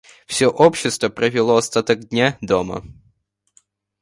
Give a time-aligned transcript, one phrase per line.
[0.25, 2.83] Все общество провело остаток дня дома.